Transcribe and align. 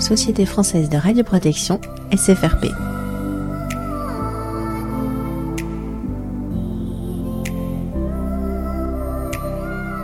Société 0.00 0.46
française 0.46 0.88
de 0.88 0.96
radioprotection, 0.96 1.80
SFRP. 2.12 2.66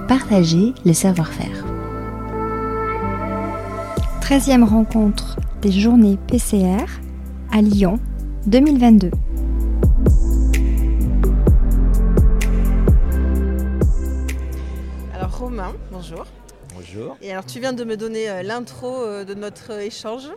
Partager 0.09 0.75
le 0.85 0.93
savoir-faire. 0.93 1.65
13e 4.21 4.65
rencontre 4.65 5.37
des 5.63 5.71
journées 5.71 6.19
PCR 6.27 6.85
à 7.53 7.63
Lyon 7.63 8.01
2022. 8.47 9.11
Alors 15.15 15.39
Romain, 15.39 15.73
bonjour. 15.93 16.27
Bonjour. 16.75 17.17
Et 17.23 17.31
alors 17.33 17.47
tu 17.47 17.61
viens 17.61 17.73
de 17.73 17.85
me 17.85 17.97
donner 17.97 18.29
euh, 18.29 18.43
l'intro 18.43 19.03
euh, 19.03 19.25
de 19.25 19.35
notre 19.35 19.71
échange. 19.81 20.29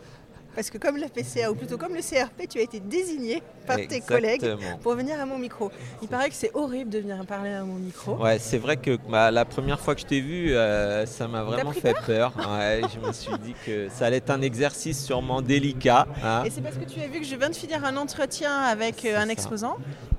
Parce 0.54 0.70
que 0.70 0.78
comme 0.78 0.96
la 0.96 1.08
PCA, 1.08 1.52
ou 1.52 1.54
plutôt 1.54 1.78
comme 1.78 1.94
le 1.94 2.00
CRP, 2.00 2.48
tu 2.48 2.58
as 2.58 2.62
été 2.62 2.80
désigné 2.80 3.44
par 3.64 3.76
tes 3.76 4.00
collègues 4.00 4.56
pour 4.82 4.94
venir 4.94 5.20
à 5.20 5.24
mon 5.24 5.38
micro. 5.38 5.70
Il 6.02 6.08
paraît 6.08 6.28
que 6.30 6.34
c'est 6.34 6.50
horrible 6.52 6.90
de 6.90 6.98
venir 6.98 7.24
parler 7.26 7.50
à 7.50 7.62
mon 7.62 7.74
micro. 7.74 8.16
Ouais, 8.16 8.40
c'est 8.40 8.58
vrai 8.58 8.76
que 8.76 8.98
bah, 9.08 9.30
la 9.30 9.44
première 9.44 9.78
fois 9.78 9.94
que 9.94 10.00
je 10.00 10.06
t'ai 10.06 10.20
vu, 10.20 10.56
euh, 10.56 11.06
ça 11.06 11.28
m'a 11.28 11.44
vraiment 11.44 11.70
fait 11.70 11.94
peur. 12.04 12.32
Ouais, 12.36 12.80
je 12.92 13.06
me 13.06 13.12
suis 13.12 13.38
dit 13.44 13.54
que 13.64 13.88
ça 13.88 14.06
allait 14.06 14.16
être 14.16 14.30
un 14.30 14.42
exercice 14.42 15.04
sûrement 15.04 15.42
délicat. 15.42 16.08
hein. 16.24 16.42
Et 16.44 16.50
c'est 16.50 16.62
parce 16.62 16.76
que 16.76 16.84
tu 16.86 17.00
as 17.00 17.06
vu 17.06 17.20
que 17.20 17.26
je 17.26 17.36
viens 17.36 17.50
de 17.50 17.54
finir 17.54 17.84
un 17.84 17.96
entretien 17.96 18.52
avec 18.62 19.04
euh, 19.04 19.16
un 19.16 19.28
exposant, 19.28 19.76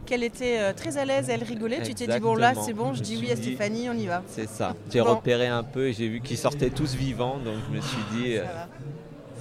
qu'elle 0.10 0.24
était 0.24 0.58
euh, 0.60 0.74
très 0.74 0.98
à 0.98 1.06
l'aise, 1.06 1.30
elle 1.30 1.44
rigolait. 1.44 1.82
Tu 1.84 1.94
t'es 1.94 2.08
dit, 2.08 2.20
bon 2.20 2.36
là 2.36 2.54
c'est 2.56 2.74
bon, 2.74 2.94
je 2.94 2.98
Je 3.00 3.04
dis 3.04 3.18
oui 3.22 3.32
à 3.32 3.36
dit- 3.36 3.44
Stéphanie, 3.44 3.88
on 3.90 3.94
y 3.94 4.08
va. 4.08 4.24
C'est 4.28 4.50
ça. 4.50 4.76
J'ai 4.92 5.02
Bon. 5.02 5.16
repéré 5.16 5.48
un 5.48 5.64
peu 5.64 5.88
et 5.88 5.94
j'ai 5.94 6.08
vu 6.08 6.20
qu'ils 6.20 6.38
sortaient 6.38 6.72
tous 6.72 6.96
vivants, 6.96 7.38
donc 7.38 7.56
je 7.70 7.76
me 7.76 7.82
suis 7.82 8.04
dit, 8.14 8.38
euh, 8.38 8.44
Ça 8.44 8.68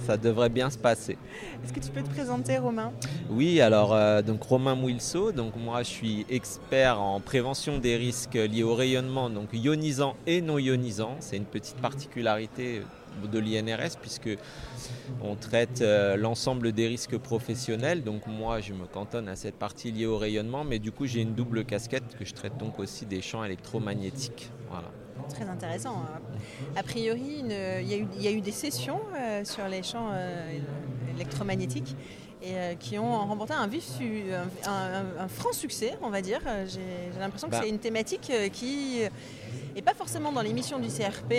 ça 0.07 0.17
devrait 0.17 0.49
bien 0.49 0.69
se 0.69 0.77
passer. 0.77 1.17
Est-ce 1.63 1.73
que 1.73 1.79
tu 1.79 1.89
peux 1.91 2.01
te 2.01 2.09
présenter 2.09 2.57
Romain? 2.57 2.91
Oui, 3.29 3.61
alors 3.61 3.93
euh, 3.93 4.21
donc 4.21 4.41
Romain 4.43 4.73
Mouilso, 4.75 5.31
donc 5.31 5.55
moi 5.57 5.83
je 5.83 5.89
suis 5.89 6.25
expert 6.29 6.99
en 7.01 7.19
prévention 7.19 7.77
des 7.79 7.95
risques 7.97 8.33
liés 8.35 8.63
au 8.63 8.73
rayonnement, 8.75 9.29
donc 9.29 9.49
ionisant 9.53 10.15
et 10.25 10.41
non 10.41 10.57
ionisant. 10.57 11.15
C'est 11.19 11.37
une 11.37 11.45
petite 11.45 11.75
particularité 11.77 12.81
de 13.31 13.39
l'INRS 13.39 13.97
puisque 14.01 14.29
on 15.21 15.35
traite 15.35 15.81
euh, 15.81 16.15
l'ensemble 16.17 16.71
des 16.71 16.87
risques 16.87 17.17
professionnels. 17.17 18.03
Donc 18.03 18.27
moi 18.27 18.61
je 18.61 18.73
me 18.73 18.85
cantonne 18.85 19.27
à 19.27 19.35
cette 19.35 19.55
partie 19.55 19.91
liée 19.91 20.05
au 20.05 20.17
rayonnement, 20.17 20.63
mais 20.63 20.79
du 20.79 20.91
coup 20.91 21.05
j'ai 21.05 21.21
une 21.21 21.33
double 21.35 21.65
casquette 21.65 22.17
que 22.17 22.25
je 22.25 22.33
traite 22.33 22.57
donc 22.57 22.79
aussi 22.79 23.05
des 23.05 23.21
champs 23.21 23.43
électromagnétiques. 23.43 24.49
Voilà. 24.69 24.87
Très 25.29 25.45
intéressant. 25.45 25.97
hein. 26.03 26.19
A 26.75 26.83
priori, 26.83 27.43
il 27.43 27.51
y, 27.51 27.93
a 27.93 27.97
eu- 27.97 28.07
il 28.15 28.21
y 28.21 28.27
a 28.27 28.31
eu 28.31 28.41
des 28.41 28.51
sessions 28.51 28.99
euh, 29.17 29.43
sur 29.43 29.67
les 29.67 29.83
champs 29.83 30.09
euh, 30.11 30.57
électromagnétiques 31.15 31.95
et 32.41 32.53
euh, 32.57 32.73
qui 32.75 32.97
ont 32.97 33.17
remporté 33.27 33.53
un 33.53 33.67
vif, 33.67 33.85
un, 33.99 34.69
un- 34.69 35.23
un 35.23 35.27
franc 35.27 35.51
succès, 35.51 35.97
on 36.01 36.09
va 36.09 36.21
dire. 36.21 36.39
J'ai 36.67 37.19
l'impression 37.19 37.47
que 37.49 37.51
Bah. 37.53 37.59
c'est 37.61 37.69
une 37.69 37.79
thématique 37.79 38.31
qui 38.53 39.01
n'est 39.75 39.81
pas 39.81 39.93
forcément 39.93 40.31
dans 40.31 40.41
l'émission 40.41 40.79
du 40.79 40.87
CRP 40.87 41.33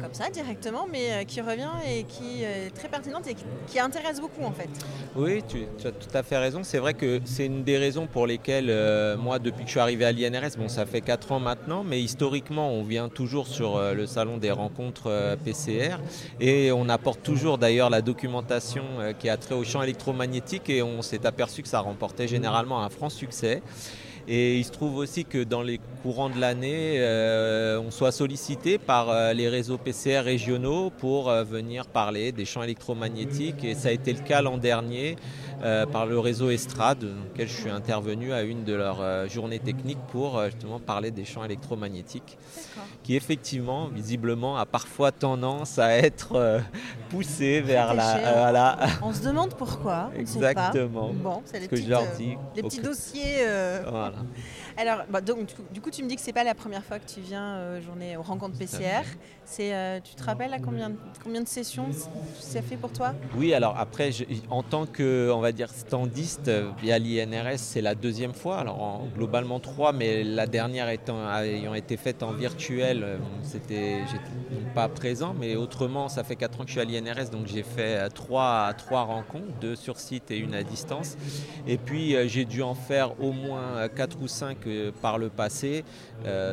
comme 0.00 0.14
ça 0.14 0.30
directement, 0.30 0.86
mais 0.90 1.12
euh, 1.12 1.24
qui 1.24 1.40
revient 1.40 1.70
et 1.88 2.04
qui 2.04 2.42
est 2.42 2.70
très 2.74 2.88
pertinente 2.88 3.26
et 3.26 3.34
qui, 3.34 3.78
intéresse 3.78 4.20
beaucoup 4.20 4.44
en 4.44 4.52
fait. 4.52 4.68
Oui, 5.16 5.42
tu, 5.48 5.64
as 5.86 5.90
tout 5.90 6.16
à 6.16 6.22
fait 6.22 6.38
raison. 6.38 6.62
C'est 6.62 6.78
vrai 6.78 6.94
que 6.94 7.20
c'est 7.24 7.46
une 7.46 7.64
des 7.64 7.78
raisons 7.78 8.06
pour 8.06 8.26
lesquelles 8.26 8.70
euh, 8.70 9.16
moi, 9.16 9.38
depuis 9.38 9.62
que 9.62 9.66
je 9.66 9.72
suis 9.72 9.80
arrivé 9.80 10.04
à 10.04 10.12
l'INRS, 10.12 10.56
bon, 10.56 10.68
ça 10.68 10.86
fait 10.86 11.00
4 11.00 11.32
ans 11.32 11.40
maintenant, 11.40 11.82
mais 11.82 12.00
historiquement, 12.00 12.70
on 12.70 12.84
vient 12.84 13.08
toujours 13.08 13.46
sur 13.46 13.76
euh, 13.76 13.94
le 13.94 14.06
salon 14.06 14.36
des 14.38 14.50
rencontres 14.50 15.08
euh, 15.08 15.36
PCR 15.36 15.96
et 16.40 16.72
on 16.72 16.88
apporte 16.88 17.22
toujours 17.22 17.58
d'ailleurs 17.58 17.90
la 17.90 18.02
documentation 18.02 18.84
euh, 18.98 19.12
qui 19.12 19.28
a 19.28 19.36
trait 19.36 19.54
au 19.54 19.64
champ 19.64 19.82
électromagnétique 19.82 20.68
et 20.70 20.82
on 20.82 21.02
s'est 21.02 21.26
aperçu 21.26 21.62
que 21.62 21.68
ça 21.68 21.80
remportait 21.80 22.28
généralement 22.28 22.82
un 22.82 22.88
franc 22.88 23.10
succès. 23.10 23.62
Et 24.28 24.58
il 24.58 24.64
se 24.64 24.70
trouve 24.70 24.96
aussi 24.96 25.24
que 25.24 25.42
dans 25.42 25.62
les 25.62 25.80
courants 26.02 26.30
de 26.30 26.38
l'année, 26.38 26.96
euh, 26.98 27.80
on 27.80 27.90
soit 27.90 28.12
sollicité 28.12 28.78
par 28.78 29.10
euh, 29.10 29.32
les 29.32 29.48
réseaux 29.48 29.78
PCR 29.78 30.20
régionaux 30.20 30.90
pour 30.90 31.28
euh, 31.28 31.42
venir 31.42 31.86
parler 31.86 32.30
des 32.30 32.44
champs 32.44 32.62
électromagnétiques. 32.62 33.64
Et 33.64 33.74
ça 33.74 33.88
a 33.88 33.92
été 33.92 34.12
le 34.12 34.20
cas 34.20 34.40
l'an 34.40 34.58
dernier 34.58 35.16
euh, 35.62 35.86
par 35.86 36.06
le 36.06 36.18
réseau 36.18 36.50
Estrade, 36.50 37.00
dans 37.00 37.22
lequel 37.32 37.48
je 37.48 37.54
suis 37.60 37.70
intervenu 37.70 38.32
à 38.32 38.42
une 38.42 38.64
de 38.64 38.74
leurs 38.74 39.00
euh, 39.00 39.28
journées 39.28 39.58
techniques 39.60 39.98
pour 40.10 40.38
euh, 40.38 40.46
justement 40.50 40.78
parler 40.80 41.10
des 41.10 41.24
champs 41.24 41.44
électromagnétiques, 41.44 42.36
qui 43.02 43.16
effectivement, 43.16 43.88
visiblement, 43.88 44.56
a 44.58 44.66
parfois 44.66 45.12
tendance 45.12 45.78
à 45.78 45.96
être 45.98 46.60
poussé 47.10 47.60
vers 47.60 47.94
la... 47.94 48.98
On 49.02 49.12
se 49.12 49.22
demande 49.22 49.54
pourquoi. 49.54 50.10
on 50.16 50.20
ne 50.20 50.24
sait 50.26 50.38
pas. 50.40 50.50
Exactement. 50.50 51.12
Bon, 51.12 51.42
c'est 51.44 51.56
Ce 51.58 51.62
les 51.62 51.68
que 51.68 51.76
je 51.76 51.88
leur 51.88 52.02
dis. 52.16 52.36
les 52.54 52.62
petits 52.62 52.80
dossiers. 52.80 53.44
Voilà. 53.88 54.14
Alors, 54.76 55.02
bah, 55.10 55.20
donc, 55.20 55.48
du 55.70 55.80
coup- 55.80 55.90
tu 55.90 56.02
me 56.02 56.08
dis 56.08 56.16
que 56.16 56.22
c'est 56.22 56.32
pas 56.32 56.44
la 56.44 56.54
première 56.54 56.82
fois 56.84 56.98
que 56.98 57.06
tu 57.06 57.20
viens 57.20 57.78
journée 57.80 58.16
aux 58.16 58.22
rencontres 58.22 58.56
PCR. 58.58 59.02
C'est, 59.44 60.00
tu 60.02 60.14
te 60.14 60.24
rappelles 60.24 60.54
à 60.54 60.58
combien, 60.58 60.88
de- 60.90 60.96
combien 61.22 61.42
de 61.42 61.48
sessions 61.48 61.90
ça 62.40 62.62
fait 62.62 62.76
pour 62.78 62.90
toi? 62.92 63.12
Oui, 63.36 63.52
alors 63.52 63.76
après, 63.78 64.12
je- 64.12 64.24
en 64.48 64.62
tant 64.62 64.86
que, 64.86 65.30
on 65.34 65.40
va 65.40 65.51
dire, 65.52 65.70
standiste 65.70 66.48
euh, 66.48 66.70
via 66.80 66.98
l'INRS, 66.98 67.58
c'est 67.58 67.80
la 67.80 67.94
deuxième 67.94 68.34
fois. 68.34 68.58
Alors 68.58 68.82
en- 68.82 69.06
globalement 69.14 69.60
trois, 69.60 69.92
mais 69.92 70.24
la 70.24 70.46
dernière 70.46 70.88
étant, 70.88 71.18
ayant 71.42 71.74
été 71.74 71.96
faite 71.96 72.22
en 72.22 72.32
virtuel, 72.32 73.02
euh, 73.04 73.16
c'était, 73.42 74.00
j'étais 74.06 74.64
pas 74.74 74.88
présent. 74.88 75.34
Mais 75.38 75.56
autrement, 75.56 76.08
ça 76.08 76.24
fait 76.24 76.36
quatre 76.36 76.60
ans 76.60 76.64
que 76.64 76.70
je 76.70 76.78
suis 76.78 76.80
à 76.80 76.84
l'INRS, 76.84 77.30
donc 77.30 77.46
j'ai 77.46 77.62
fait 77.62 77.98
euh, 77.98 78.08
trois, 78.08 78.72
trois 78.76 79.02
rencontres, 79.02 79.52
deux 79.60 79.76
sur 79.76 79.98
site 79.98 80.30
et 80.30 80.38
une 80.38 80.54
à 80.54 80.62
distance. 80.62 81.16
Et 81.66 81.76
puis 81.78 82.14
j'ai 82.28 82.44
dû 82.44 82.62
en 82.62 82.74
faire 82.74 83.20
au 83.20 83.32
moins 83.32 83.88
quatre 83.94 84.16
ou 84.20 84.28
cinq 84.28 84.58
par 85.00 85.18
le 85.18 85.28
passé 85.28 85.84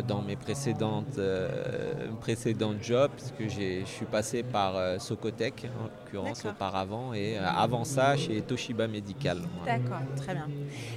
dans 0.08 0.22
mes 0.22 0.36
précédentes, 0.36 1.20
précédentes 2.22 2.78
jobs, 2.82 3.12
puisque 3.16 3.54
j'ai- 3.56 3.82
je 3.82 3.90
suis 3.90 4.06
passé 4.06 4.44
par 4.44 5.00
Socotec 5.00 5.68
en 5.80 5.84
l'occurrence 5.86 6.46
auparavant, 6.46 7.14
et 7.14 7.38
avant 7.38 7.84
ça 7.84 8.16
chez 8.18 8.42
Toshiba 8.42 8.88
D'accord, 9.66 10.02
très 10.16 10.34
bien. 10.34 10.48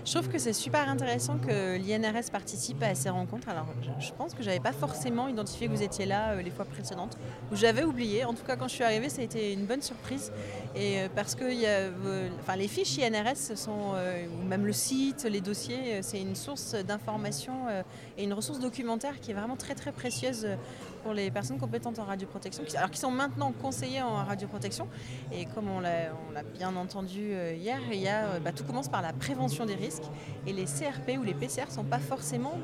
Je 0.04 0.12
trouve 0.12 0.28
que 0.28 0.38
c'est 0.38 0.52
super 0.52 0.88
intéressant 0.88 1.38
que 1.38 1.76
l'INRS 1.76 2.30
participe 2.30 2.82
à 2.82 2.94
ces 2.94 3.10
rencontres. 3.10 3.48
Alors, 3.48 3.66
je, 4.00 4.12
pense 4.12 4.34
que 4.34 4.42
j'avais 4.42 4.60
pas 4.60 4.72
forcément 4.72 5.28
identifié 5.28 5.68
que 5.68 5.72
vous 5.72 5.82
étiez 5.82 6.06
là 6.06 6.32
euh, 6.32 6.42
les 6.42 6.50
fois 6.50 6.64
précédentes, 6.64 7.16
ou 7.50 7.56
j'avais 7.56 7.84
oublié. 7.84 8.24
En 8.24 8.34
tout 8.34 8.44
cas, 8.44 8.56
quand 8.56 8.68
je 8.68 8.74
suis 8.74 8.84
arrivée, 8.84 9.08
ça 9.08 9.20
a 9.20 9.24
été 9.24 9.52
une 9.52 9.66
bonne 9.66 9.82
surprise. 9.82 10.32
Et 10.74 11.00
euh, 11.00 11.08
parce 11.14 11.34
que 11.34 11.44
euh, 11.44 12.28
enfin, 12.40 12.56
les 12.56 12.68
fiches 12.68 12.98
INRS 12.98 13.56
sont, 13.56 13.94
ou 14.40 14.46
même 14.46 14.66
le 14.66 14.72
site, 14.72 15.24
les 15.24 15.40
dossiers, 15.40 16.02
c'est 16.02 16.20
une 16.20 16.34
source 16.34 16.74
d'information 16.74 17.52
et 18.16 18.24
une 18.24 18.32
ressource 18.32 18.58
documentaire 18.58 19.20
qui 19.20 19.30
est 19.30 19.34
vraiment 19.34 19.56
très 19.56 19.74
très 19.74 19.92
précieuse 19.92 20.46
pour 21.02 21.12
les 21.12 21.30
personnes 21.30 21.58
compétentes 21.58 21.98
en 21.98 22.04
radioprotection, 22.04 22.64
qui, 22.64 22.76
alors 22.76 22.90
qui 22.90 22.98
sont 22.98 23.10
maintenant 23.10 23.52
conseillers 23.52 24.02
en 24.02 24.24
radioprotection. 24.24 24.88
Et 25.32 25.46
comme 25.46 25.68
on 25.68 25.80
l'a 25.80 26.42
bien 26.54 26.74
entendu 26.76 27.32
euh, 27.32 27.54
hier, 27.54 27.80
il 27.90 28.00
y 28.00 28.08
a, 28.08 28.26
euh, 28.26 28.40
bah, 28.40 28.52
tout 28.52 28.64
commence 28.64 28.88
par 28.88 29.02
la 29.02 29.12
prévention 29.12 29.66
des 29.66 29.74
risques. 29.74 30.04
Et 30.46 30.52
les 30.52 30.64
CRP 30.64 31.18
ou 31.18 31.22
les 31.22 31.34
PCR 31.34 31.66
ne 31.66 31.72
sont 31.72 31.84
pas 31.84 31.98
forcément 31.98 32.58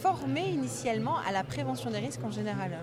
formés 0.00 0.48
initialement 0.48 1.16
à 1.26 1.32
la 1.32 1.44
prévention 1.44 1.90
des 1.90 1.98
risques 1.98 2.24
en 2.24 2.30
général. 2.30 2.78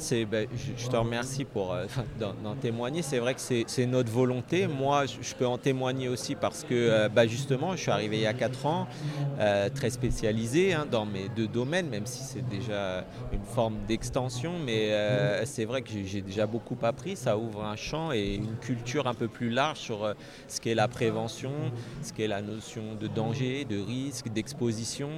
C'est, 0.00 0.26
ben, 0.26 0.46
je, 0.76 0.86
te 0.86 0.96
remercie 0.96 1.44
pour 1.44 1.72
euh, 1.72 1.86
d'en, 2.20 2.54
témoigner. 2.54 3.02
C'est 3.02 3.18
vrai 3.18 3.34
que 3.34 3.40
c'est, 3.40 3.86
notre 3.86 4.10
volonté. 4.10 4.66
Moi, 4.66 5.04
je, 5.06 5.34
peux 5.34 5.46
en 5.46 5.58
témoigner 5.58 6.08
aussi 6.08 6.34
parce 6.34 6.62
que 6.62 6.74
euh, 6.74 7.08
bah, 7.08 7.26
justement, 7.26 7.74
je 7.74 7.82
suis 7.82 7.90
arrivé 7.90 8.18
il 8.18 8.22
y 8.22 8.26
a 8.26 8.34
4 8.34 8.66
ans, 8.66 8.86
euh, 9.40 9.68
très 9.70 9.90
spécialisé 9.90 10.74
hein, 10.74 10.86
dans 10.90 11.06
mes 11.06 11.28
deux 11.30 11.48
domaines, 11.48 11.88
même 11.88 12.06
si 12.06 12.22
c'est 12.22 12.46
déjà 12.48 13.04
une 13.32 13.44
forme 13.44 13.76
d'extension. 13.86 14.52
Mais 14.64 14.92
c'est 15.44 15.64
vrai 15.64 15.82
que 15.82 15.90
j'ai, 16.04 16.20
déjà 16.20 16.46
beaucoup 16.46 16.76
appris. 16.82 17.16
Ça 17.16 17.38
ouvre 17.38 17.64
un 17.64 17.76
champ 17.76 18.12
et 18.12 18.34
une 18.34 18.56
culture 18.56 19.06
un 19.06 19.14
peu 19.14 19.28
plus 19.28 19.50
large 19.50 19.78
sur 19.78 20.14
ce 20.48 20.60
qu'est 20.60 20.74
la 20.74 20.88
prévention, 20.88 21.52
ce 22.02 22.12
qu'est 22.12 22.26
la 22.26 22.42
notion 22.42 22.82
de 23.00 23.06
danger, 23.06 23.64
de 23.64 23.78
risque, 23.78 24.28
d'exposition. 24.28 25.10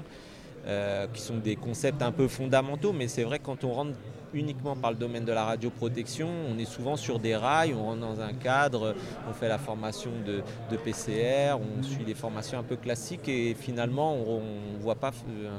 Euh, 0.67 1.07
qui 1.15 1.23
sont 1.23 1.39
des 1.39 1.57
concepts 1.57 2.03
un 2.03 2.13
peu 2.13 2.29
fondamentaux, 2.29 2.93
mais 2.93 3.09
c'est 3.09 3.23
vrai 3.23 3.39
que 3.39 3.45
quand 3.45 3.65
on 3.65 3.73
rentre 3.73 3.93
uniquement 4.35 4.77
par 4.77 4.91
le 4.91 4.97
domaine 4.99 5.25
de 5.25 5.33
la 5.33 5.45
radioprotection, 5.45 6.29
on 6.51 6.59
est 6.59 6.67
souvent 6.67 6.97
sur 6.97 7.19
des 7.19 7.35
rails, 7.35 7.75
on 7.75 7.85
rentre 7.85 8.01
dans 8.01 8.21
un 8.21 8.35
cadre, 8.35 8.95
on 9.29 9.33
fait 9.33 9.49
la 9.49 9.57
formation 9.57 10.11
de, 10.27 10.77
PCR, 10.77 11.55
on 11.55 11.83
suit 11.83 12.05
des 12.05 12.15
formations 12.15 12.59
un 12.59 12.63
peu 12.63 12.77
classiques 12.77 13.27
et 13.29 13.55
finalement 13.55 14.15
on 14.15 14.43
ne 14.77 14.83
voit 14.83 14.97
pas 14.97 15.13
euh, 15.31 15.59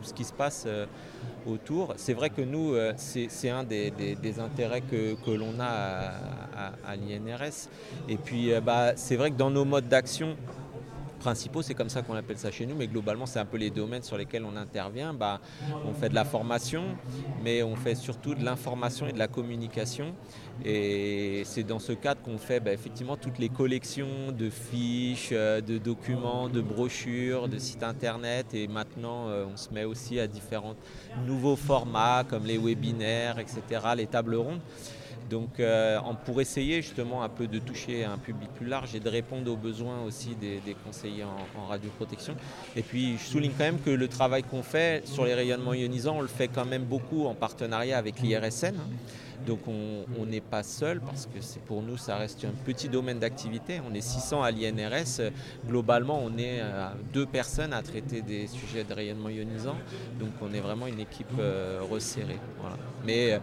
ce 0.00 0.14
qui 0.14 0.24
se 0.24 0.32
passe 0.32 0.64
euh, 0.66 0.86
autour. 1.46 1.92
C'est 1.96 2.14
vrai 2.14 2.30
que 2.30 2.40
nous, 2.40 2.74
c'est 2.96 3.50
un 3.50 3.64
des, 3.64 3.92
intérêts 4.40 4.80
que, 4.80 5.14
que 5.14 5.30
l'on 5.30 5.60
a 5.60 6.12
à, 6.86 6.96
l'INRS. 6.96 7.68
Et 8.08 8.16
puis 8.16 8.50
bah, 8.64 8.92
c'est 8.96 9.16
vrai 9.16 9.30
que 9.30 9.36
dans 9.36 9.50
nos 9.50 9.66
modes 9.66 9.88
d'action, 9.88 10.36
principaux, 11.18 11.62
c'est 11.62 11.74
comme 11.74 11.88
ça 11.88 12.02
qu'on 12.02 12.14
appelle 12.14 12.38
ça 12.38 12.50
chez 12.50 12.66
nous, 12.66 12.74
mais 12.74 12.86
globalement 12.86 13.26
c'est 13.26 13.38
un 13.38 13.44
peu 13.44 13.56
les 13.56 13.70
domaines 13.70 14.02
sur 14.02 14.16
lesquels 14.16 14.44
on 14.44 14.56
intervient. 14.56 15.12
Bah, 15.12 15.40
on 15.84 15.92
fait 15.92 16.08
de 16.08 16.14
la 16.14 16.24
formation, 16.24 16.84
mais 17.42 17.62
on 17.62 17.76
fait 17.76 17.94
surtout 17.94 18.34
de 18.34 18.44
l'information 18.44 19.06
et 19.06 19.12
de 19.12 19.18
la 19.18 19.28
communication. 19.28 20.14
Et 20.64 21.42
c'est 21.44 21.62
dans 21.62 21.78
ce 21.78 21.92
cadre 21.92 22.20
qu'on 22.22 22.38
fait 22.38 22.60
bah, 22.60 22.72
effectivement 22.72 23.16
toutes 23.16 23.38
les 23.38 23.48
collections 23.48 24.32
de 24.36 24.50
fiches, 24.50 25.30
euh, 25.32 25.60
de 25.60 25.78
documents, 25.78 26.48
de 26.48 26.60
brochures, 26.60 27.48
de 27.48 27.58
sites 27.58 27.82
internet. 27.82 28.54
Et 28.54 28.66
maintenant, 28.66 29.28
euh, 29.28 29.44
on 29.52 29.56
se 29.56 29.72
met 29.72 29.84
aussi 29.84 30.18
à 30.18 30.26
différents 30.26 30.74
nouveaux 31.26 31.56
formats 31.56 32.24
comme 32.28 32.44
les 32.44 32.58
webinaires, 32.58 33.38
etc., 33.38 33.60
les 33.96 34.06
tables 34.06 34.34
rondes. 34.34 34.60
Donc 35.28 35.60
euh, 35.60 35.98
pour 36.24 36.40
essayer 36.40 36.82
justement 36.82 37.22
un 37.22 37.28
peu 37.28 37.46
de 37.46 37.58
toucher 37.58 38.04
un 38.04 38.18
public 38.18 38.48
plus 38.54 38.66
large 38.66 38.94
et 38.94 39.00
de 39.00 39.08
répondre 39.08 39.50
aux 39.50 39.56
besoins 39.56 40.02
aussi 40.02 40.34
des, 40.34 40.60
conseillers 40.84 41.24
en, 41.24 41.66
radioprotection. 41.66 42.34
Et 42.76 42.82
puis 42.82 43.16
je 43.18 43.24
souligne 43.24 43.52
quand 43.56 43.64
même 43.64 43.80
que 43.80 43.90
le 43.90 44.08
travail 44.08 44.42
qu'on 44.42 44.62
fait 44.62 45.06
sur 45.06 45.24
les 45.24 45.34
rayonnements 45.34 45.74
ionisants, 45.74 46.16
on 46.16 46.22
le 46.22 46.28
fait 46.28 46.48
quand 46.48 46.64
même 46.64 46.84
beaucoup 46.84 47.26
en 47.26 47.34
partenariat 47.34 47.98
avec 47.98 48.20
l'IRSN. 48.20 48.74
Donc 49.46 49.60
on 49.66 50.26
n'est 50.26 50.40
pas 50.40 50.62
seul 50.62 51.00
parce 51.00 51.26
que 51.26 51.40
c'est 51.40 51.62
pour 51.62 51.82
nous 51.82 51.96
ça 51.96 52.16
reste 52.16 52.44
un 52.44 52.64
petit 52.64 52.88
domaine 52.88 53.18
d'activité. 53.18 53.80
On 53.88 53.94
est 53.94 54.00
600 54.00 54.42
à 54.42 54.50
l'INRS. 54.50 55.30
Globalement 55.66 56.20
on 56.22 56.36
est 56.38 56.60
euh, 56.60 56.88
deux 57.12 57.26
personnes 57.26 57.72
à 57.72 57.82
traiter 57.82 58.22
des 58.22 58.46
sujets 58.46 58.84
de 58.84 58.92
rayonnement 58.92 59.28
ionisant. 59.28 59.76
Donc 60.18 60.30
on 60.42 60.52
est 60.52 60.60
vraiment 60.60 60.86
une 60.86 61.00
équipe 61.00 61.26
euh, 61.38 61.80
resserrée. 61.90 62.38
Mais 63.04 63.32
euh, 63.32 63.38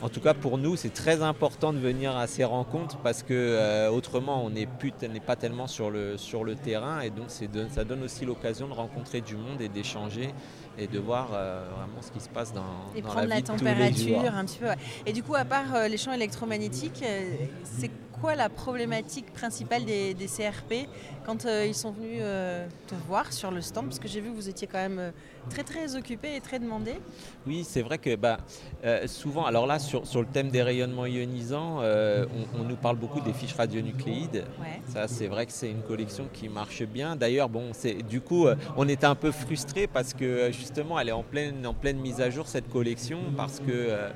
en 0.00 0.08
tout 0.08 0.20
cas 0.20 0.34
pour 0.34 0.58
nous 0.58 0.76
c'est 0.76 0.92
très 0.92 1.22
important 1.22 1.72
de 1.72 1.78
venir 1.78 2.16
à 2.16 2.26
ces 2.26 2.44
rencontres 2.44 2.98
parce 2.98 3.22
que 3.22 3.88
autrement 3.90 4.44
on 4.44 4.50
n'est 4.50 4.66
pas 5.26 5.36
tellement 5.36 5.66
sur 5.66 5.90
le, 5.90 6.16
sur 6.18 6.44
le 6.44 6.54
terrain 6.54 7.00
et 7.00 7.10
donc 7.10 7.26
ça 7.30 7.84
donne 7.84 8.02
aussi 8.02 8.24
l'occasion 8.24 8.68
de 8.68 8.74
rencontrer 8.74 9.20
du 9.20 9.36
monde 9.36 9.60
et 9.60 9.68
d'échanger 9.68 10.34
et 10.78 10.86
de 10.86 10.98
voir 10.98 11.28
vraiment 11.28 12.00
ce 12.00 12.10
qui 12.10 12.20
se 12.20 12.28
passe 12.28 12.52
dans, 12.52 12.62
et 12.94 13.02
dans 13.02 13.08
prendre 13.08 13.26
la, 13.26 13.36
vie 13.36 13.42
température 13.42 14.34
un 14.34 14.44
petit 14.44 14.58
peu. 14.58 14.66
Et 15.06 15.12
du 15.12 15.21
coup, 15.22 15.34
à 15.34 15.44
part 15.44 15.74
euh, 15.74 15.88
les 15.88 15.96
champs 15.96 16.12
électromagnétiques, 16.12 17.02
euh, 17.04 17.36
c'est 17.64 17.90
quoi 18.20 18.34
la 18.34 18.48
problématique 18.48 19.32
principale 19.32 19.84
des, 19.84 20.14
CRP 20.14 20.86
quand 21.26 21.44
ils 21.44 21.74
sont 21.74 21.90
venus 21.90 22.20
te 22.86 22.94
voir 23.08 23.32
sur 23.32 23.50
le 23.50 23.60
stand? 23.60 23.86
Parce 23.86 23.98
que 23.98 24.06
j'ai 24.06 24.20
vu 24.20 24.30
que 24.30 24.36
vous 24.36 24.48
étiez 24.48 24.68
quand 24.68 24.78
même 24.78 25.12
très 25.50 25.64
très 25.64 25.96
occupé 25.96 26.36
et 26.36 26.40
très 26.40 26.60
demandé. 26.60 26.92
Oui, 27.48 27.64
c'est 27.68 27.82
vrai 27.82 27.98
que 27.98 28.14
bah, 28.14 28.38
souvent, 29.06 29.44
alors 29.44 29.66
là, 29.66 29.80
sur, 29.80 30.06
sur, 30.06 30.20
le 30.20 30.28
thème 30.28 30.50
des 30.50 30.62
rayonnements 30.62 31.06
ionisants, 31.06 31.78
on, 31.80 32.62
nous 32.62 32.76
parle 32.76 32.96
beaucoup 32.96 33.20
des 33.20 33.32
fiches 33.32 33.54
radionucléides. 33.54 34.44
Ça, 34.86 35.08
c'est 35.08 35.26
vrai 35.26 35.46
que 35.46 35.52
c'est 35.52 35.70
une 35.72 35.82
collection 35.82 36.28
qui 36.32 36.48
marche 36.48 36.84
bien. 36.84 37.16
D'ailleurs, 37.16 37.48
bon, 37.48 37.72
du 38.08 38.20
coup, 38.20 38.46
on 38.76 38.86
était 38.88 39.06
un 39.06 39.16
peu 39.16 39.32
frustrés 39.32 39.88
parce 39.88 40.14
que 40.14 40.52
justement, 40.52 40.96
elle 41.00 41.08
est 41.08 41.12
en 41.12 41.24
pleine, 41.24 41.66
en 41.66 41.74
pleine 41.74 41.98
mise 41.98 42.20
à 42.20 42.30
jour, 42.30 42.46
cette 42.46 42.70
collection, 42.70 43.18
parce 43.36 43.58
que 43.58 43.64
euh, 43.72 44.10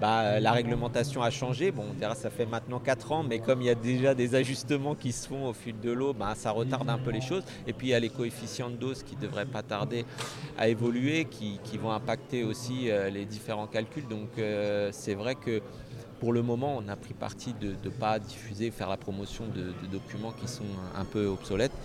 bah, 0.00 0.40
la 0.40 0.52
réglementation 0.52 1.22
a 1.22 1.30
changé. 1.30 1.70
Bon, 1.70 1.84
on 1.90 1.94
dira 1.94 2.14
ça 2.14 2.30
fait 2.30 2.46
maintenant 2.46 2.78
4 2.78 3.12
ans, 3.12 3.22
mais 3.22 3.38
comme 3.38 3.62
il 3.62 3.66
y 3.66 3.70
a 3.70 3.74
déjà 3.74 4.14
des 4.14 4.34
ajustements 4.34 4.94
qui 4.94 5.12
se 5.12 5.28
font 5.28 5.48
au 5.48 5.52
fil 5.52 5.78
de 5.80 5.90
l'eau, 5.90 6.12
bah, 6.12 6.34
ça 6.34 6.50
retarde 6.50 6.88
un 6.88 6.98
peu 6.98 7.10
les 7.10 7.20
choses. 7.20 7.44
Et 7.66 7.72
puis 7.72 7.88
il 7.88 7.90
y 7.90 7.94
a 7.94 8.00
les 8.00 8.10
coefficients 8.10 8.70
de 8.70 8.76
dose 8.76 9.02
qui 9.02 9.16
ne 9.16 9.20
devraient 9.20 9.46
pas 9.46 9.62
tarder 9.62 10.04
à 10.58 10.68
évoluer, 10.68 11.26
qui, 11.26 11.58
vont 11.78 11.90
impacter 11.90 12.44
aussi 12.44 12.88
euh, 12.88 13.10
les 13.10 13.24
différents 13.24 13.66
calculs. 13.66 14.06
Donc 14.08 14.38
euh, 14.38 14.90
c'est 14.92 15.14
vrai 15.14 15.34
que 15.34 15.60
pour 16.24 16.32
le 16.32 16.40
moment, 16.40 16.80
on 16.82 16.88
a 16.88 16.96
pris 16.96 17.12
parti 17.12 17.54
de 17.60 17.74
ne 17.84 17.90
pas 17.90 18.18
diffuser, 18.18 18.70
faire 18.70 18.88
la 18.88 18.96
promotion 18.96 19.44
de, 19.54 19.74
documents 19.92 20.32
qui 20.32 20.48
sont 20.48 20.64
un 20.98 21.04
peu 21.04 21.26
obsolètes. 21.26 21.76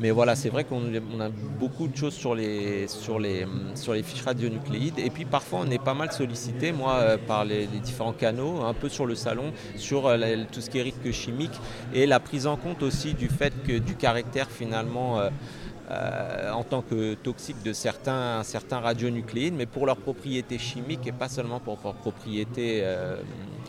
Mais 0.00 0.10
voilà, 0.10 0.34
c'est 0.36 0.48
vrai 0.48 0.64
qu'on 0.64 0.80
a 1.20 1.28
beaucoup 1.60 1.86
de 1.86 1.94
choses 1.94 2.14
sur 2.14 2.34
les, 2.34 2.88
sur, 2.88 3.18
les, 3.18 3.46
sur 3.74 3.92
les 3.92 4.02
fiches 4.02 4.22
radionucléides. 4.22 4.98
Et 4.98 5.10
puis 5.10 5.26
parfois, 5.26 5.60
on 5.66 5.70
est 5.70 5.78
pas 5.78 5.92
mal 5.92 6.12
sollicité, 6.12 6.72
moi, 6.72 6.94
euh, 6.94 7.18
par 7.18 7.44
les, 7.44 7.66
différents 7.66 8.14
canaux, 8.14 8.62
un 8.62 8.72
peu 8.72 8.88
sur 8.88 9.04
le 9.04 9.14
salon, 9.14 9.52
sur 9.76 10.06
euh, 10.06 10.16
tout 10.50 10.62
ce 10.62 10.70
qui 10.70 10.78
est 10.78 10.82
risque 10.82 11.10
chimique 11.10 11.60
et 11.92 12.06
la 12.06 12.20
prise 12.20 12.46
en 12.46 12.56
compte 12.56 12.82
aussi 12.82 13.12
du 13.12 13.28
fait 13.28 13.52
que 13.64 13.76
du 13.76 13.96
caractère 13.96 14.50
finalement. 14.50 15.20
Euh, 15.20 15.28
en 15.90 16.64
tant 16.64 16.82
que 16.82 17.14
toxique 17.14 17.62
de 17.62 17.72
certains, 17.72 18.42
certains 18.42 18.80
radionucléides, 18.80 19.54
mais 19.54 19.66
pour 19.66 19.86
leurs 19.86 19.98
propriétés 19.98 20.58
chimiques 20.58 21.06
et 21.06 21.12
pas 21.12 21.28
seulement 21.28 21.60
pour 21.60 21.78
leurs 21.84 21.94
propriétés 21.94 22.82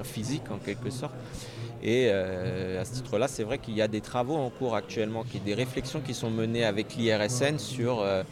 physiques 0.03 0.49
en 0.51 0.57
quelque 0.57 0.89
sorte. 0.89 1.15
Et 1.85 2.07
euh, 2.09 2.81
à 2.81 2.85
ce 2.85 2.95
titre-là, 2.95 3.27
c'est 3.27 3.43
vrai 3.43 3.59
qu'il 3.59 3.75
y 3.75 3.81
a 3.81 3.87
des 3.87 4.01
travaux 4.01 4.35
en 4.35 4.49
cours 4.49 4.75
actuellement, 4.75 5.23
des 5.45 5.53
réflexions 5.53 6.01
qui 6.01 6.15
sont 6.15 6.31
menées 6.31 6.65
avec 6.65 6.95
l'IRSN 6.95 7.59
sur 7.59 8.01
euh, 8.01 8.23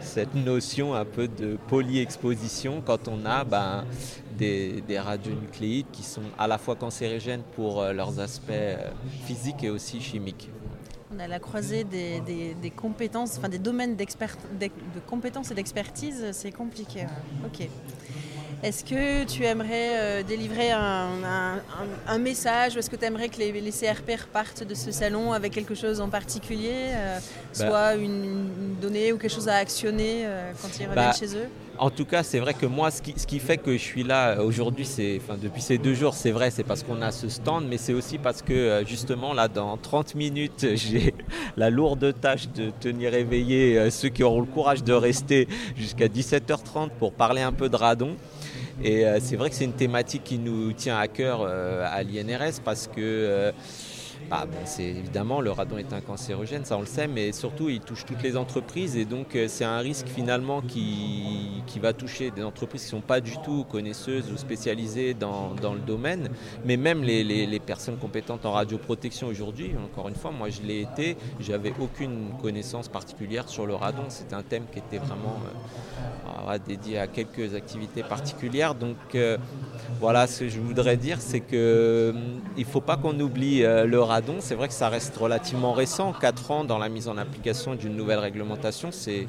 cette 0.00 0.36
notion 0.36 0.94
un 0.94 1.04
peu 1.04 1.26
de 1.26 1.58
polyexposition 1.66 2.82
quand 2.84 3.08
on 3.08 3.26
a 3.26 3.42
ben, 3.42 3.84
des, 4.38 4.82
radionucléides 4.96 5.90
qui 5.90 6.04
sont 6.04 6.22
à 6.38 6.46
la 6.46 6.56
fois 6.56 6.76
cancérigènes 6.76 7.42
pour 7.56 7.82
euh, 7.82 7.92
leurs 7.92 8.20
aspects 8.20 8.52
physiques 9.26 9.64
et 9.64 9.70
aussi 9.70 10.00
chimiques. 10.00 10.48
A 11.20 11.28
la 11.28 11.38
croisée 11.38 11.84
des, 11.84 12.72
compétences, 12.74 13.36
enfin 13.36 13.48
des 13.48 13.58
domaines 13.58 13.96
de 13.96 14.06
compétences 15.06 15.50
et 15.50 15.54
d'expertise, 15.54 16.28
c'est 16.32 16.52
compliqué. 16.52 17.06
Ok. 17.44 17.68
Est-ce 18.62 18.84
que 18.84 19.24
tu 19.24 19.44
aimerais 19.44 19.98
euh, 19.98 20.22
délivrer 20.22 20.70
un, 20.70 22.18
message 22.18 22.76
ou 22.76 22.78
est-ce 22.78 22.90
que 22.90 22.96
tu 22.96 23.04
aimerais 23.06 23.30
que 23.30 23.38
les, 23.38 23.70
CRP 23.70 24.20
repartent 24.20 24.64
de 24.64 24.74
ce 24.74 24.90
salon 24.90 25.32
avec 25.32 25.52
quelque 25.52 25.74
chose 25.74 26.00
en 26.00 26.08
particulier, 26.08 26.88
euh, 26.90 27.18
bah. 27.58 27.66
soit 27.66 27.94
une, 27.94 28.76
donnée 28.80 29.12
ou 29.12 29.18
quelque 29.18 29.32
chose 29.32 29.48
à 29.48 29.56
actionner 29.56 30.26
euh, 30.26 30.52
quand 30.60 30.68
ils 30.78 30.86
reviennent 30.86 30.94
bah, 30.94 31.12
chez 31.12 31.36
eux? 31.36 31.48
En 31.80 31.90
tout 31.90 32.04
cas, 32.04 32.22
c'est 32.22 32.38
vrai 32.38 32.54
que 32.54 32.66
moi, 32.66 32.90
ce 32.90 33.00
qui, 33.00 33.38
fait 33.38 33.56
que 33.56 33.72
je 33.72 33.82
suis 33.82 34.02
là 34.02 34.42
aujourd'hui, 34.42 34.84
c'est, 34.84 35.20
depuis 35.42 35.62
ces 35.62 35.78
deux 35.78 35.94
jours, 35.94 36.14
c'est 36.14 36.30
vrai, 36.30 36.50
c'est 36.50 36.62
parce 36.62 36.82
qu'on 36.82 37.00
a 37.00 37.10
ce 37.10 37.28
stand, 37.28 37.66
mais 37.68 37.78
c'est 37.78 37.94
aussi 37.94 38.18
parce 38.18 38.42
que 38.42 38.82
justement, 38.86 39.32
là, 39.32 39.48
dans 39.48 39.76
30 39.76 40.14
minutes, 40.14 40.66
j'ai 40.74 41.14
la 41.56 41.70
lourde 41.70 42.14
tâche 42.20 42.48
de 42.50 42.70
tenir 42.80 43.14
éveillé 43.14 43.90
ceux 43.90 44.10
qui 44.10 44.22
auront 44.22 44.40
le 44.40 44.46
courage 44.46 44.84
de 44.84 44.92
rester 44.92 45.48
jusqu'à 45.74 46.06
17h30 46.06 46.90
pour 46.98 47.12
parler 47.12 47.40
un 47.40 47.52
peu 47.52 47.70
de 47.70 47.76
radon. 47.76 48.16
Et 48.82 49.06
euh, 49.06 49.18
c'est 49.20 49.36
vrai 49.36 49.50
que 49.50 49.56
c'est 49.56 49.64
une 49.64 49.72
thématique 49.72 50.24
qui 50.24 50.38
nous 50.38 50.72
tient 50.72 50.98
à 50.98 51.06
cœur 51.08 51.40
euh, 51.42 51.86
à 51.86 52.02
l'INRS 52.02 52.60
parce 52.64 52.86
que 52.86 53.52
euh, 54.32 54.46
bah, 54.46 54.46
c'est 54.64 54.84
évidemment 54.84 55.40
le 55.40 55.50
radon 55.50 55.78
est 55.78 55.92
un 55.92 56.00
cancérogène, 56.00 56.64
ça 56.64 56.76
on 56.76 56.80
le 56.80 56.86
sait, 56.86 57.08
mais 57.08 57.32
surtout 57.32 57.68
il 57.68 57.80
touche 57.80 58.04
toutes 58.04 58.22
les 58.22 58.36
entreprises 58.36 58.96
et 58.96 59.04
donc 59.04 59.36
c'est 59.48 59.64
un 59.64 59.78
risque 59.78 60.06
finalement 60.06 60.60
qui, 60.60 61.62
va 61.80 61.92
toucher 61.94 62.30
des 62.30 62.42
entreprises 62.42 62.82
qui 62.82 62.94
ne 62.94 63.00
sont 63.00 63.06
pas 63.06 63.22
du 63.22 63.38
tout 63.42 63.64
connaisseuses 63.64 64.30
ou 64.30 64.36
spécialisées 64.36 65.14
dans, 65.14 65.54
le 65.72 65.80
domaine, 65.80 66.28
mais 66.64 66.76
même 66.76 67.02
les, 67.02 67.24
les, 67.24 67.60
personnes 67.60 67.96
compétentes 67.96 68.44
en 68.44 68.52
radioprotection 68.52 69.28
aujourd'hui, 69.28 69.72
encore 69.82 70.08
une 70.08 70.14
fois, 70.14 70.30
moi 70.30 70.50
je 70.50 70.60
l'ai 70.60 70.82
été, 70.82 71.16
j'avais 71.38 71.72
aucune 71.80 72.32
connaissance 72.42 72.88
particulière 72.88 73.48
sur 73.48 73.66
le 73.66 73.74
radon, 73.74 74.04
c'était 74.08 74.34
un 74.34 74.42
thème 74.42 74.64
qui 74.70 74.78
était 74.78 74.98
vraiment 74.98 75.38
dédié 76.58 76.98
à 76.98 77.06
quelques 77.06 77.54
activités 77.54 78.02
particulières. 78.02 78.74
Donc 78.74 78.96
euh, 79.14 79.38
voilà, 80.00 80.26
ce 80.26 80.40
que 80.40 80.48
je 80.48 80.60
voudrais 80.60 80.96
dire, 80.96 81.20
c'est 81.20 81.40
qu'il 81.40 81.58
euh, 81.58 82.12
ne 82.56 82.64
faut 82.64 82.80
pas 82.80 82.96
qu'on 82.96 83.18
oublie 83.20 83.62
euh, 83.62 83.84
le 83.84 84.00
radon. 84.00 84.36
C'est 84.40 84.54
vrai 84.54 84.68
que 84.68 84.74
ça 84.74 84.88
reste 84.88 85.16
relativement 85.16 85.72
récent, 85.72 86.12
4 86.12 86.50
ans 86.50 86.64
dans 86.64 86.78
la 86.78 86.88
mise 86.88 87.08
en 87.08 87.16
application 87.16 87.74
d'une 87.74 87.96
nouvelle 87.96 88.18
réglementation, 88.18 88.90
c'est 88.92 89.26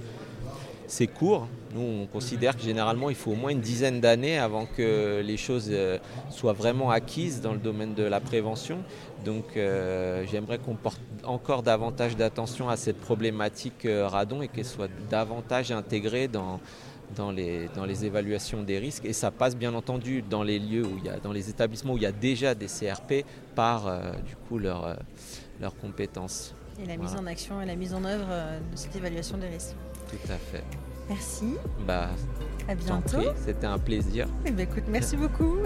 c'est 0.87 1.07
court. 1.07 1.47
Nous, 1.73 2.01
on 2.03 2.05
considère 2.05 2.57
que 2.57 2.61
généralement, 2.61 3.09
il 3.09 3.15
faut 3.15 3.31
au 3.31 3.35
moins 3.35 3.51
une 3.51 3.61
dizaine 3.61 4.01
d'années 4.01 4.37
avant 4.37 4.65
que 4.65 5.21
les 5.21 5.37
choses 5.37 5.71
soient 6.29 6.51
vraiment 6.51 6.91
acquises 6.91 7.39
dans 7.39 7.53
le 7.53 7.59
domaine 7.59 7.93
de 7.93 8.03
la 8.03 8.19
prévention. 8.19 8.79
Donc, 9.23 9.45
j'aimerais 9.55 10.57
qu'on 10.57 10.75
porte 10.75 10.99
encore 11.23 11.63
davantage 11.63 12.17
d'attention 12.17 12.67
à 12.67 12.75
cette 12.75 12.99
problématique 12.99 13.87
radon 13.87 14.41
et 14.41 14.49
qu'elle 14.49 14.65
soit 14.65 14.89
davantage 15.09 15.71
intégrée 15.71 16.27
dans, 16.27 16.59
dans 17.15 17.31
les, 17.31 17.67
dans 17.75 17.85
les 17.85 18.05
évaluations 18.05 18.63
des 18.63 18.79
risques 18.79 19.05
et 19.05 19.13
ça 19.13 19.31
passe 19.31 19.55
bien 19.55 19.73
entendu 19.73 20.21
dans 20.21 20.43
les 20.43 20.59
lieux 20.59 20.85
où 20.85 20.97
il 20.97 21.05
y 21.05 21.09
a, 21.09 21.19
dans 21.19 21.31
les 21.31 21.49
établissements 21.49 21.93
où 21.93 21.97
il 21.97 22.03
y 22.03 22.07
a 22.07 22.11
déjà 22.11 22.55
des 22.55 22.67
CRP 22.67 23.25
par 23.55 23.87
euh, 23.87 24.11
du 24.25 24.35
coup 24.47 24.57
leurs 24.57 24.85
euh, 24.85 24.95
leurs 25.59 25.75
compétences. 25.75 26.53
Et 26.81 26.85
la 26.85 26.97
mise 26.97 27.15
en 27.15 27.25
action 27.27 27.61
et 27.61 27.65
la 27.65 27.75
mise 27.75 27.93
en 27.93 28.03
œuvre 28.03 28.27
euh, 28.29 28.59
de 28.59 28.75
cette 28.75 28.95
évaluation 28.95 29.37
des 29.37 29.47
risques. 29.47 29.75
Tout 30.09 30.31
à 30.31 30.37
fait. 30.37 30.63
Merci. 31.09 31.55
Bah, 31.85 32.09
à 32.67 32.75
bientôt. 32.75 33.21
C'était 33.45 33.67
un 33.67 33.77
plaisir. 33.77 34.27
Eh 34.45 34.51
ben, 34.51 34.67
écoute, 34.67 34.85
merci 34.87 35.17
beaucoup. 35.17 35.57